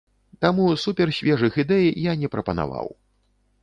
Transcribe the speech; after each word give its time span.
Таму 0.45 0.63
супер-свежых 0.85 1.61
ідэй 1.67 1.87
я 2.11 2.19
не 2.25 2.35
прапанаваў. 2.37 2.95